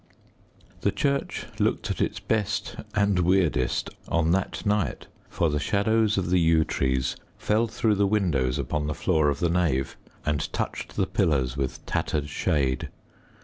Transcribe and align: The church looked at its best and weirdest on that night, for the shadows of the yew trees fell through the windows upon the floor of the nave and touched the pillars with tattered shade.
The 0.79 0.91
church 0.91 1.45
looked 1.59 1.91
at 1.91 2.01
its 2.01 2.19
best 2.19 2.75
and 2.95 3.19
weirdest 3.19 3.91
on 4.07 4.31
that 4.31 4.65
night, 4.65 5.05
for 5.29 5.47
the 5.51 5.59
shadows 5.59 6.17
of 6.17 6.31
the 6.31 6.39
yew 6.39 6.63
trees 6.65 7.15
fell 7.37 7.67
through 7.67 7.93
the 7.93 8.07
windows 8.07 8.57
upon 8.57 8.87
the 8.87 8.95
floor 8.95 9.29
of 9.29 9.39
the 9.39 9.47
nave 9.51 9.95
and 10.25 10.51
touched 10.51 10.95
the 10.95 11.05
pillars 11.05 11.55
with 11.55 11.85
tattered 11.85 12.29
shade. 12.29 12.89